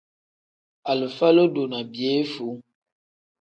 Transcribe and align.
Alifa 0.89 1.27
lodo 1.35 1.63
ni 1.71 1.79
piyefuu. 1.91 2.55